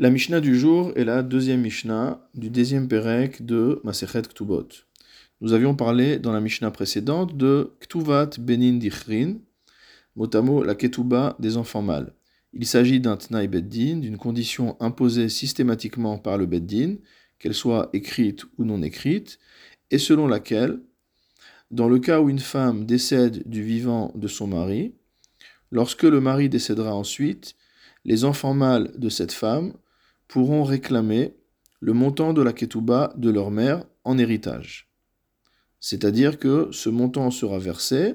La 0.00 0.10
Mishnah 0.10 0.40
du 0.40 0.58
jour 0.58 0.90
est 0.96 1.04
la 1.04 1.22
deuxième 1.22 1.60
Mishnah 1.60 2.28
du 2.34 2.50
deuxième 2.50 2.88
Perek 2.88 3.46
de 3.46 3.80
Masechet 3.84 4.22
Ktubot. 4.22 4.66
Nous 5.40 5.52
avions 5.52 5.76
parlé 5.76 6.18
dans 6.18 6.32
la 6.32 6.40
Mishnah 6.40 6.72
précédente 6.72 7.36
de 7.36 7.70
Ktuvat 7.78 8.30
Benin 8.40 8.78
Dichrin, 8.78 9.36
mot 10.16 10.64
la 10.64 10.74
Ketuba 10.74 11.36
des 11.38 11.56
enfants 11.56 11.82
mâles. 11.82 12.12
Il 12.54 12.66
s'agit 12.66 12.98
d'un 12.98 13.16
Tnaï 13.16 13.46
Beddin, 13.46 13.98
d'une 13.98 14.18
condition 14.18 14.76
imposée 14.80 15.28
systématiquement 15.28 16.18
par 16.18 16.38
le 16.38 16.46
Beddin, 16.46 16.96
qu'elle 17.38 17.54
soit 17.54 17.90
écrite 17.92 18.42
ou 18.58 18.64
non 18.64 18.82
écrite, 18.82 19.38
et 19.92 19.98
selon 19.98 20.26
laquelle, 20.26 20.80
dans 21.70 21.88
le 21.88 22.00
cas 22.00 22.20
où 22.20 22.28
une 22.28 22.40
femme 22.40 22.84
décède 22.84 23.48
du 23.48 23.62
vivant 23.62 24.10
de 24.16 24.26
son 24.26 24.48
mari, 24.48 24.96
lorsque 25.70 26.02
le 26.02 26.20
mari 26.20 26.48
décédera 26.48 26.96
ensuite, 26.96 27.54
les 28.04 28.24
enfants 28.24 28.54
mâles 28.54 28.90
de 28.98 29.08
cette 29.08 29.32
femme 29.32 29.72
pourront 30.28 30.64
réclamer 30.64 31.34
le 31.80 31.92
montant 31.92 32.32
de 32.32 32.42
la 32.42 32.52
ketouba 32.52 33.12
de 33.16 33.30
leur 33.30 33.50
mère 33.50 33.84
en 34.04 34.18
héritage. 34.18 34.90
C'est-à-dire 35.80 36.38
que 36.38 36.68
ce 36.72 36.88
montant 36.88 37.30
sera 37.30 37.58
versé 37.58 38.14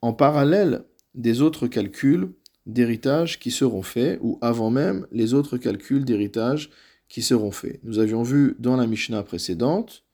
en 0.00 0.12
parallèle 0.12 0.84
des 1.14 1.40
autres 1.40 1.66
calculs 1.66 2.32
d'héritage 2.66 3.40
qui 3.40 3.50
seront 3.50 3.82
faits, 3.82 4.20
ou 4.22 4.38
avant 4.40 4.70
même 4.70 5.06
les 5.10 5.34
autres 5.34 5.58
calculs 5.58 6.04
d'héritage 6.04 6.70
qui 7.08 7.22
seront 7.22 7.50
faits. 7.50 7.80
Nous 7.82 7.98
avions 7.98 8.22
vu 8.22 8.54
dans 8.58 8.76
la 8.76 8.86
Mishnah 8.86 9.22
précédente 9.22 10.04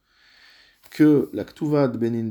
que 0.91 1.29
la 1.33 1.45
Ktuvad 1.45 1.99
Benin 1.99 2.31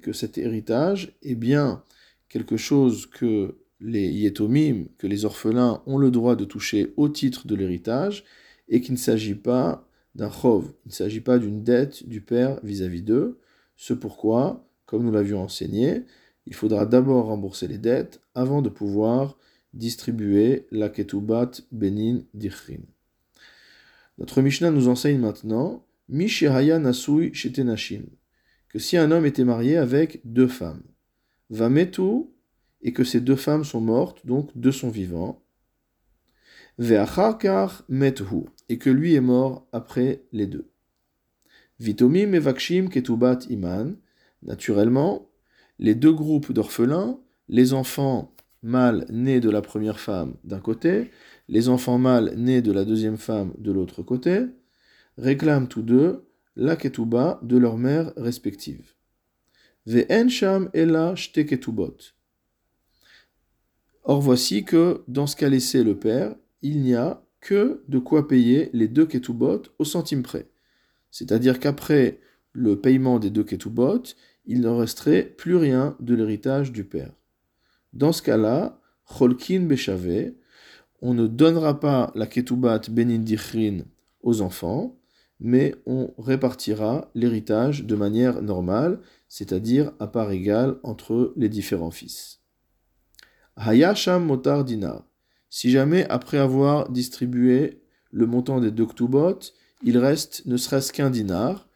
que 0.00 0.12
cet 0.12 0.38
héritage 0.38 1.18
est 1.22 1.34
bien 1.34 1.82
quelque 2.28 2.56
chose 2.56 3.06
que 3.06 3.58
les 3.80 4.08
yetomim, 4.08 4.86
que 4.98 5.06
les 5.06 5.24
orphelins 5.24 5.82
ont 5.86 5.98
le 5.98 6.10
droit 6.10 6.36
de 6.36 6.44
toucher 6.44 6.92
au 6.96 7.08
titre 7.08 7.46
de 7.46 7.54
l'héritage, 7.54 8.24
et 8.68 8.80
qu'il 8.80 8.92
ne 8.92 8.98
s'agit 8.98 9.34
pas 9.34 9.88
d'un 10.14 10.30
chov, 10.30 10.72
il 10.84 10.88
ne 10.88 10.92
s'agit 10.92 11.20
pas 11.20 11.38
d'une 11.38 11.62
dette 11.62 12.08
du 12.08 12.20
père 12.20 12.58
vis-à-vis 12.62 13.02
d'eux, 13.02 13.38
ce 13.76 13.94
pourquoi, 13.94 14.68
comme 14.86 15.04
nous 15.04 15.12
l'avions 15.12 15.42
enseigné, 15.42 16.02
il 16.46 16.54
faudra 16.54 16.86
d'abord 16.86 17.26
rembourser 17.26 17.68
les 17.68 17.78
dettes 17.78 18.20
avant 18.34 18.62
de 18.62 18.68
pouvoir 18.68 19.38
distribuer 19.74 20.66
la 20.70 20.88
ketubat 20.88 21.50
benin 21.70 22.22
dichrin. 22.34 22.80
Notre 24.18 24.42
Mishnah 24.42 24.70
nous 24.70 24.88
enseigne 24.88 25.20
maintenant 25.20 25.84
nasui 26.08 27.34
shetenashim, 27.34 28.06
que 28.68 28.78
si 28.78 28.96
un 28.96 29.10
homme 29.10 29.26
était 29.26 29.44
marié 29.44 29.76
avec 29.76 30.20
deux 30.24 30.48
femmes, 30.48 30.82
vametu 31.50 32.24
et 32.82 32.92
que 32.92 33.04
ces 33.04 33.20
deux 33.20 33.36
femmes 33.36 33.64
sont 33.64 33.80
mortes, 33.80 34.26
donc 34.26 34.56
de 34.56 34.70
son 34.70 34.88
vivant. 34.88 35.42
Ve'acharkar 36.78 37.84
methu, 37.88 38.46
et 38.68 38.78
que 38.78 38.90
lui 38.90 39.14
est 39.14 39.20
mort 39.20 39.66
après 39.72 40.22
les 40.32 40.46
deux. 40.46 40.70
Vitomim 41.80 42.32
et 42.34 42.38
Vakshim 42.38 42.88
ketubat 42.88 43.40
iman, 43.50 43.96
naturellement, 44.42 45.30
les 45.78 45.94
deux 45.94 46.12
groupes 46.12 46.52
d'orphelins, 46.52 47.18
les 47.48 47.72
enfants 47.72 48.34
mâles 48.62 49.06
nés 49.10 49.40
de 49.40 49.50
la 49.50 49.62
première 49.62 50.00
femme 50.00 50.34
d'un 50.44 50.60
côté, 50.60 51.10
les 51.48 51.68
enfants 51.68 51.98
mâles 51.98 52.34
nés 52.36 52.62
de 52.62 52.72
la 52.72 52.84
deuxième 52.84 53.16
femme 53.16 53.54
de 53.58 53.72
l'autre 53.72 54.02
côté, 54.02 54.46
réclament 55.16 55.68
tous 55.68 55.82
deux 55.82 56.28
la 56.56 56.76
ketuba 56.76 57.38
de 57.42 57.56
leur 57.56 57.76
mère 57.78 58.12
respective. 58.16 58.94
Ve'en 59.86 60.28
sham 60.28 60.70
ela 60.74 61.14
shte 61.14 61.46
ketubot. 61.46 61.96
Or 64.08 64.22
voici 64.22 64.64
que 64.64 65.02
dans 65.06 65.26
ce 65.26 65.36
qu'a 65.36 65.50
laissé 65.50 65.84
le 65.84 65.94
père, 65.94 66.34
il 66.62 66.80
n'y 66.80 66.94
a 66.94 67.22
que 67.42 67.84
de 67.88 67.98
quoi 67.98 68.26
payer 68.26 68.70
les 68.72 68.88
deux 68.88 69.04
ketubot 69.04 69.60
au 69.78 69.84
centime 69.84 70.22
près. 70.22 70.48
C'est-à-dire 71.10 71.60
qu'après 71.60 72.18
le 72.54 72.80
paiement 72.80 73.18
des 73.18 73.28
deux 73.28 73.44
ketubot, 73.44 74.02
il 74.46 74.62
ne 74.62 74.68
resterait 74.68 75.24
plus 75.24 75.56
rien 75.56 75.94
de 76.00 76.14
l'héritage 76.14 76.72
du 76.72 76.84
père. 76.84 77.12
Dans 77.92 78.12
ce 78.12 78.22
cas-là, 78.22 78.80
cholkin 79.04 79.68
on 81.02 81.12
ne 81.12 81.26
donnera 81.26 81.78
pas 81.78 82.10
la 82.14 82.26
ketubat 82.26 82.80
benin 82.90 83.18
dichrin 83.18 83.80
aux 84.22 84.40
enfants, 84.40 84.98
mais 85.38 85.74
on 85.84 86.14
répartira 86.16 87.10
l'héritage 87.14 87.84
de 87.84 87.94
manière 87.94 88.40
normale, 88.40 89.00
c'est-à-dire 89.28 89.92
à 90.00 90.06
part 90.06 90.30
égale 90.30 90.78
entre 90.82 91.34
les 91.36 91.50
différents 91.50 91.90
fils. 91.90 92.40
Hayasham 93.58 94.24
motar 94.24 94.64
dinar. 94.64 95.04
Si 95.50 95.70
jamais, 95.70 96.06
après 96.08 96.38
avoir 96.38 96.90
distribué 96.90 97.82
le 98.12 98.26
montant 98.26 98.60
des 98.60 98.70
deux 98.70 98.86
ktubot, 98.86 99.38
il 99.82 99.98
reste 99.98 100.42
ne 100.46 100.56
serait-ce 100.56 100.92
qu'un 100.92 101.10
dinar, 101.10 101.68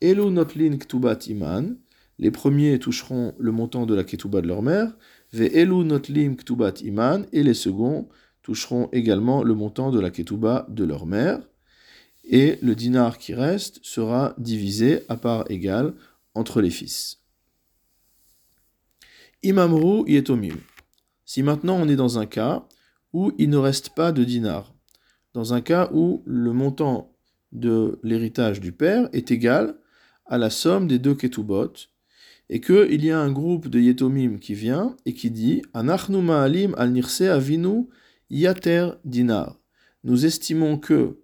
elu 0.00 0.30
notlin 0.30 0.76
ktubat 0.78 1.18
iman, 1.28 1.76
les 2.18 2.30
premiers 2.30 2.78
toucheront 2.78 3.34
le 3.38 3.52
montant 3.52 3.86
de 3.86 3.94
la 3.94 4.04
ketuba 4.04 4.40
de 4.40 4.48
leur 4.48 4.62
mère, 4.62 4.96
ve 5.32 5.46
elu 5.54 5.84
notlim 5.84 6.36
ktubat 6.36 6.80
iman, 6.82 7.26
et 7.32 7.42
les 7.42 7.54
seconds 7.54 8.08
toucheront 8.42 8.88
également 8.92 9.42
le 9.44 9.54
montant 9.54 9.90
de 9.90 10.00
la 10.00 10.10
ketuba 10.10 10.66
de 10.68 10.84
leur 10.84 11.06
mère, 11.06 11.40
et 12.24 12.58
le 12.62 12.74
dinar 12.74 13.18
qui 13.18 13.34
reste 13.34 13.78
sera 13.82 14.34
divisé 14.38 15.02
à 15.08 15.16
part 15.16 15.44
égale 15.50 15.94
entre 16.34 16.60
les 16.60 16.70
fils. 16.70 17.18
Imamru 19.42 20.04
yetomim. 20.10 20.56
Si 21.28 21.42
maintenant 21.42 21.76
on 21.76 21.86
est 21.90 21.94
dans 21.94 22.18
un 22.18 22.24
cas 22.24 22.66
où 23.12 23.32
il 23.36 23.50
ne 23.50 23.58
reste 23.58 23.90
pas 23.90 24.12
de 24.12 24.24
dinar, 24.24 24.74
dans 25.34 25.52
un 25.52 25.60
cas 25.60 25.90
où 25.92 26.22
le 26.24 26.54
montant 26.54 27.14
de 27.52 27.98
l'héritage 28.02 28.60
du 28.60 28.72
père 28.72 29.10
est 29.12 29.30
égal 29.30 29.74
à 30.24 30.38
la 30.38 30.48
somme 30.48 30.88
des 30.88 30.98
deux 30.98 31.14
ketubot, 31.14 31.74
et 32.48 32.62
qu'il 32.62 33.04
y 33.04 33.10
a 33.10 33.20
un 33.20 33.30
groupe 33.30 33.68
de 33.68 33.78
yetomim 33.78 34.38
qui 34.38 34.54
vient 34.54 34.96
et 35.04 35.12
qui 35.12 35.30
dit 35.30 35.60
Anachnu 35.74 36.22
ma'alim 36.22 36.74
al 36.78 36.92
nirse 36.92 37.20
avinu 37.20 37.88
yater 38.30 38.92
dinar. 39.04 39.60
Nous 40.04 40.24
estimons 40.24 40.78
que 40.78 41.20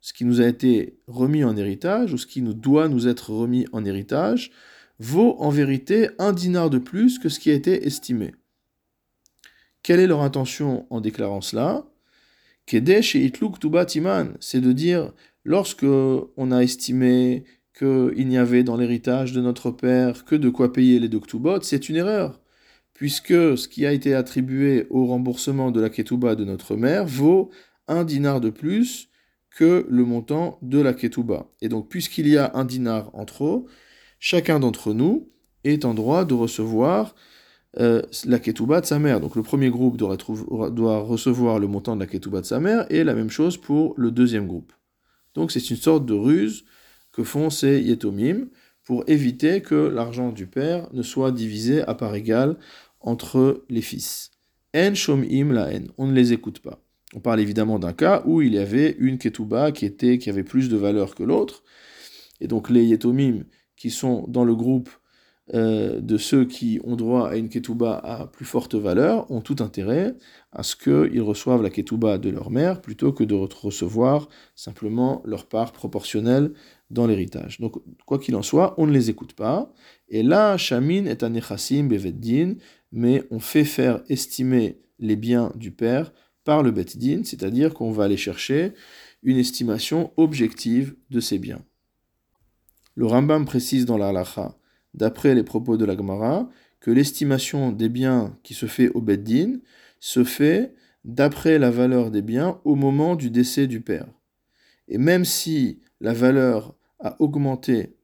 ce 0.00 0.12
qui 0.12 0.24
nous 0.24 0.40
a 0.40 0.48
été 0.48 0.98
remis 1.06 1.44
en 1.44 1.56
héritage, 1.56 2.12
ou 2.12 2.18
ce 2.18 2.26
qui 2.26 2.42
nous 2.42 2.54
doit 2.54 2.88
nous 2.88 3.06
être 3.06 3.30
remis 3.30 3.66
en 3.70 3.84
héritage, 3.84 4.50
vaut 4.98 5.36
en 5.38 5.50
vérité 5.50 6.08
un 6.18 6.32
dinar 6.32 6.70
de 6.70 6.78
plus 6.78 7.20
que 7.20 7.28
ce 7.28 7.38
qui 7.38 7.52
a 7.52 7.54
été 7.54 7.86
estimé. 7.86 8.32
Quelle 9.82 10.00
est 10.00 10.06
leur 10.06 10.22
intention 10.22 10.86
en 10.90 11.00
déclarant 11.00 11.40
cela? 11.40 11.84
Kedesh 12.66 13.16
et 13.16 13.24
Itluk 13.24 13.58
Tubatiman, 13.58 14.36
c'est 14.38 14.60
de 14.60 14.72
dire, 14.72 15.12
lorsque 15.44 15.84
on 15.84 16.52
a 16.52 16.60
estimé 16.60 17.44
qu'il 17.76 18.28
n'y 18.28 18.38
avait 18.38 18.62
dans 18.62 18.76
l'héritage 18.76 19.32
de 19.32 19.40
notre 19.40 19.70
père 19.70 20.24
que 20.24 20.36
de 20.36 20.50
quoi 20.50 20.72
payer 20.72 21.00
les 21.00 21.08
deux 21.08 21.20
Ktubot, 21.20 21.62
c'est 21.62 21.88
une 21.88 21.96
erreur, 21.96 22.40
puisque 22.94 23.58
ce 23.58 23.66
qui 23.66 23.84
a 23.86 23.92
été 23.92 24.14
attribué 24.14 24.86
au 24.90 25.06
remboursement 25.06 25.70
de 25.70 25.80
la 25.80 25.90
Ketuba 25.90 26.34
de 26.36 26.44
notre 26.44 26.76
mère 26.76 27.06
vaut 27.06 27.50
un 27.88 28.04
dinar 28.04 28.40
de 28.40 28.50
plus 28.50 29.08
que 29.50 29.86
le 29.88 30.04
montant 30.04 30.58
de 30.62 30.80
la 30.80 30.94
Ketuba. 30.94 31.50
Et 31.60 31.68
donc, 31.68 31.88
puisqu'il 31.88 32.28
y 32.28 32.38
a 32.38 32.52
un 32.54 32.64
dinar 32.64 33.10
en 33.14 33.24
trop, 33.24 33.66
chacun 34.20 34.60
d'entre 34.60 34.92
nous 34.94 35.28
est 35.64 35.84
en 35.84 35.94
droit 35.94 36.24
de 36.24 36.34
recevoir 36.34 37.14
euh, 37.80 38.02
la 38.26 38.38
ketouba 38.38 38.80
de 38.80 38.86
sa 38.86 38.98
mère. 38.98 39.20
Donc 39.20 39.34
le 39.36 39.42
premier 39.42 39.70
groupe 39.70 39.96
doit, 39.96 40.16
recevoir 41.00 41.58
le 41.58 41.66
montant 41.66 41.94
de 41.94 42.00
la 42.00 42.06
ketouba 42.06 42.40
de 42.40 42.46
sa 42.46 42.60
mère 42.60 42.86
et 42.90 43.02
la 43.02 43.14
même 43.14 43.30
chose 43.30 43.56
pour 43.56 43.94
le 43.96 44.10
deuxième 44.10 44.46
groupe. 44.46 44.72
Donc 45.34 45.52
c'est 45.52 45.70
une 45.70 45.76
sorte 45.76 46.04
de 46.04 46.12
ruse 46.12 46.64
que 47.12 47.24
font 47.24 47.50
ces 47.50 47.80
yetomim 47.80 48.48
pour 48.84 49.04
éviter 49.06 49.62
que 49.62 49.74
l'argent 49.74 50.32
du 50.32 50.46
père 50.46 50.88
ne 50.92 51.02
soit 51.02 51.32
divisé 51.32 51.82
à 51.82 51.94
part 51.94 52.14
égale 52.14 52.56
entre 53.00 53.64
les 53.70 53.82
fils. 53.82 54.30
En 54.74 54.94
shomim 54.94 55.52
la 55.52 55.68
en, 55.68 55.84
on 55.98 56.06
ne 56.06 56.12
les 56.12 56.32
écoute 56.32 56.60
pas. 56.60 56.82
On 57.14 57.20
parle 57.20 57.40
évidemment 57.40 57.78
d'un 57.78 57.92
cas 57.92 58.22
où 58.26 58.42
il 58.42 58.54
y 58.54 58.58
avait 58.58 58.96
une 58.98 59.18
ketouba 59.18 59.72
qui, 59.72 59.84
était, 59.84 60.18
qui 60.18 60.30
avait 60.30 60.44
plus 60.44 60.68
de 60.68 60.76
valeur 60.76 61.14
que 61.14 61.22
l'autre. 61.22 61.62
Et 62.40 62.48
donc 62.48 62.70
les 62.70 62.84
yetomim 62.84 63.44
qui 63.76 63.90
sont 63.90 64.24
dans 64.28 64.44
le 64.44 64.54
groupe 64.54 64.90
euh, 65.54 66.00
de 66.00 66.18
ceux 66.18 66.44
qui 66.44 66.80
ont 66.84 66.94
droit 66.94 67.28
à 67.28 67.36
une 67.36 67.48
ketouba 67.48 67.98
à 67.98 68.28
plus 68.28 68.44
forte 68.44 68.76
valeur 68.76 69.28
ont 69.30 69.40
tout 69.40 69.56
intérêt 69.58 70.14
à 70.52 70.62
ce 70.62 70.76
qu'ils 70.76 71.20
reçoivent 71.20 71.62
la 71.62 71.70
ketouba 71.70 72.16
de 72.18 72.30
leur 72.30 72.50
mère 72.50 72.80
plutôt 72.80 73.12
que 73.12 73.24
de 73.24 73.34
recevoir 73.34 74.28
simplement 74.54 75.20
leur 75.24 75.46
part 75.46 75.72
proportionnelle 75.72 76.52
dans 76.90 77.08
l'héritage. 77.08 77.58
Donc, 77.58 77.74
quoi 78.06 78.20
qu'il 78.20 78.36
en 78.36 78.42
soit, 78.42 78.74
on 78.78 78.86
ne 78.86 78.92
les 78.92 79.10
écoute 79.10 79.32
pas. 79.32 79.72
Et 80.08 80.22
là, 80.22 80.56
Shamin 80.56 81.06
est 81.06 81.24
un 81.24 81.34
echassim 81.34 81.88
beveddin, 81.88 82.54
mais 82.92 83.24
on 83.30 83.40
fait 83.40 83.64
faire 83.64 84.02
estimer 84.08 84.80
les 85.00 85.16
biens 85.16 85.52
du 85.56 85.72
père 85.72 86.12
par 86.44 86.62
le 86.62 86.70
beddin, 86.70 87.22
c'est-à-dire 87.24 87.74
qu'on 87.74 87.90
va 87.90 88.04
aller 88.04 88.16
chercher 88.16 88.74
une 89.24 89.38
estimation 89.38 90.12
objective 90.16 90.94
de 91.10 91.18
ces 91.18 91.38
biens. 91.38 91.64
Le 92.94 93.06
Rambam 93.06 93.44
précise 93.44 93.86
dans 93.86 93.98
la 93.98 94.08
halacha 94.08 94.56
d'après 94.94 95.34
les 95.34 95.42
propos 95.42 95.76
de 95.76 95.84
la 95.84 95.96
Gemara, 95.96 96.48
que 96.80 96.90
l'estimation 96.90 97.72
des 97.72 97.88
biens 97.88 98.36
qui 98.42 98.54
se 98.54 98.66
fait 98.66 98.88
au 98.90 99.00
Beddin 99.00 99.58
se 100.00 100.24
fait 100.24 100.74
d'après 101.04 101.58
la 101.58 101.70
valeur 101.70 102.10
des 102.10 102.22
biens 102.22 102.60
au 102.64 102.74
moment 102.74 103.16
du 103.16 103.30
décès 103.30 103.66
du 103.66 103.80
père. 103.80 104.06
Et 104.88 104.98
même 104.98 105.24
si 105.24 105.80
la 106.00 106.12
valeur 106.12 106.74
a 107.00 107.16
augmenté 107.20 107.96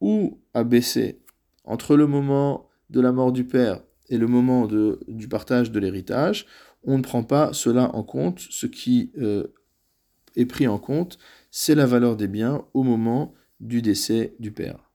ou 0.00 0.40
a 0.54 0.64
baissé 0.64 1.20
entre 1.64 1.96
le 1.96 2.06
moment 2.06 2.68
de 2.90 3.00
la 3.00 3.12
mort 3.12 3.32
du 3.32 3.44
père 3.44 3.82
et 4.08 4.18
le 4.18 4.26
moment 4.26 4.66
du 4.66 5.28
partage 5.28 5.70
de 5.70 5.78
l'héritage, 5.78 6.46
on 6.84 6.98
ne 6.98 7.02
prend 7.02 7.24
pas 7.24 7.52
cela 7.52 7.94
en 7.94 8.02
compte. 8.02 8.38
Ce 8.38 8.66
qui 8.66 9.12
euh, 9.18 9.48
est 10.36 10.46
pris 10.46 10.68
en 10.68 10.78
compte, 10.78 11.18
c'est 11.50 11.74
la 11.74 11.86
valeur 11.86 12.16
des 12.16 12.28
biens 12.28 12.64
au 12.74 12.82
moment 12.82 13.34
du 13.60 13.82
décès 13.82 14.36
du 14.38 14.52
père. 14.52 14.85